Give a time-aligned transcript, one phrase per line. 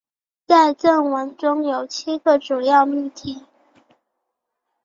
[0.47, 3.45] 在正文中有七个主要命题。